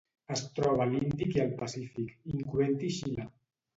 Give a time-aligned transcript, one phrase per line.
[0.35, 3.29] Es troba a l'Índic i el Pacífic, incloent-hi Xile.